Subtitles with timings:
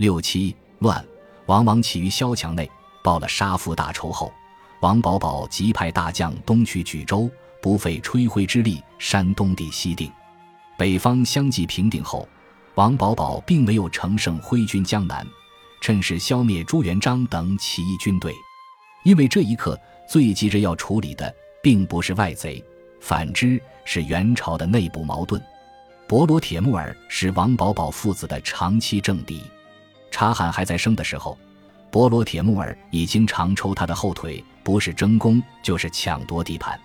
[0.00, 1.04] 六七乱，
[1.44, 2.66] 王往起于萧墙内，
[3.04, 4.32] 报了杀父大仇后，
[4.80, 7.30] 王保保即派大将东去举州，
[7.60, 10.10] 不费吹灰之力山东地西定。
[10.78, 12.26] 北方相继平定后，
[12.76, 15.22] 王保保并没有乘胜挥军江南，
[15.82, 18.34] 趁势消灭朱元璋等起义军队。
[19.04, 19.78] 因为这一刻
[20.08, 21.30] 最急着要处理的，
[21.62, 22.64] 并不是外贼，
[23.02, 25.38] 反之是元朝的内部矛盾。
[26.08, 29.42] 博罗铁木儿是王保保父子的长期政敌。
[30.20, 31.38] 察罕还在生的时候，
[31.90, 36.78] 博罗铁木儿已经常抽他的后腿，不是争功就是抢夺地盘。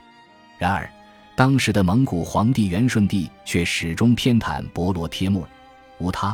[0.58, 0.90] 然而，
[1.36, 5.50] 当时的蒙古皇帝元顺帝却始终偏袒博罗铁木儿，
[5.98, 6.34] 无他，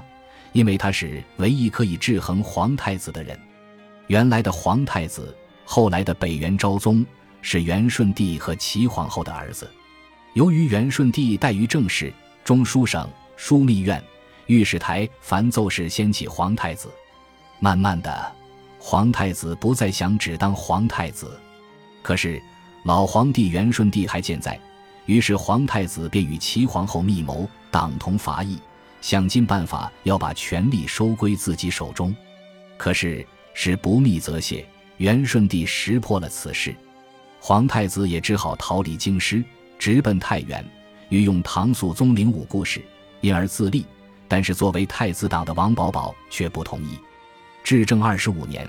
[0.52, 3.36] 因为他是唯一可以制衡皇太子的人。
[4.06, 7.04] 原来的皇太子，后来的北元昭宗，
[7.42, 9.68] 是元顺帝和齐皇后的儿子。
[10.36, 12.14] 由于元顺帝怠于政事。
[12.44, 14.04] 中书省、枢密院、
[14.52, 16.92] 御史台凡奏事掀起皇太子，
[17.62, 18.36] 慢慢的，
[18.78, 21.40] 皇太子不再想只当皇太子。
[22.02, 22.44] 可是
[22.84, 24.60] 老皇帝元顺帝还健在，
[25.06, 28.60] 于是皇太子便与齐皇后密谋，党同伐异，
[29.00, 32.14] 想尽办法要把权力收归自己手中。
[32.76, 36.76] 可是是不密则泄，元顺帝识破了此事，
[37.40, 39.42] 皇太子也只好逃离京师，
[39.80, 40.62] 直奔太原。
[41.08, 42.84] 欲用唐肃宗领武故事，
[43.22, 43.86] 因而自立。
[44.32, 46.98] 但是作为太子党的王保保却不同意。
[47.66, 48.66] 至正二十五年，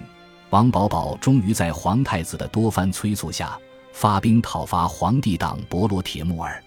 [0.51, 3.57] 王保保终于在皇太子的多番催促下，
[3.93, 6.61] 发兵讨伐皇帝党博罗铁木儿。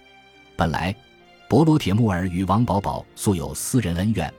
[0.56, 0.96] 本来，
[1.46, 4.32] 博罗铁木儿与王保保素有私人恩怨，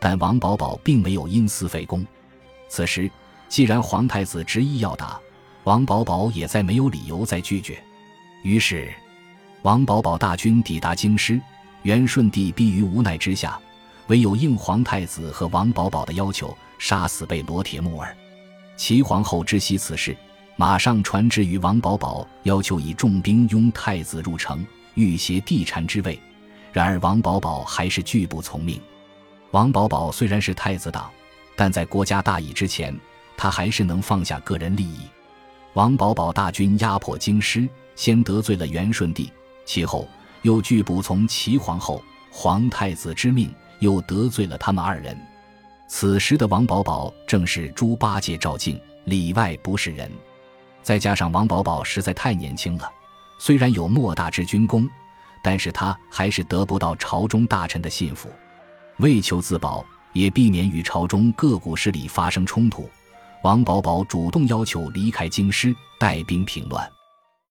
[0.00, 2.02] 但王保保并没有因私废公。
[2.66, 3.10] 此时，
[3.46, 5.20] 既然皇太子执意要打，
[5.64, 7.78] 王保保也再没有理由再拒绝。
[8.42, 8.90] 于是。
[9.62, 11.38] 王保保大军抵达京师，
[11.82, 13.60] 元顺帝逼于无奈之下，
[14.08, 18.16] 唯有应皇太子和王保保的要求，杀死被罗铁木儿。
[18.76, 20.16] 齐皇后知悉此事，
[20.56, 26.18] 马上传旨于王保保，要求以重兵拥太子入城，欲挟帝禅之位。
[26.72, 28.80] 然而王保保还是拒不从命。
[29.50, 31.10] 王保保虽然是太子党，
[31.54, 32.98] 但在国家大义之前，
[33.36, 35.00] 他还是能放下个人利益。
[35.74, 39.30] 王保保大军压迫京师，先得罪了元顺帝。
[39.66, 40.08] 其后
[40.42, 45.16] 又拒不从齐皇后、皇太子之命，又得罪了他们二人。
[45.86, 50.10] 此时的王保保正是猪八戒照镜，里外不是人。
[50.82, 52.90] 再加上王保保实在太年轻了，
[53.38, 54.88] 虽然有莫大之军功，
[55.42, 58.28] 但是他还是得不到朝中大臣的信服。
[58.98, 62.88] 为求自保，也避免与朝中各股势力发生冲突，
[63.42, 66.97] 王保保主动要求离开京师，带兵平乱。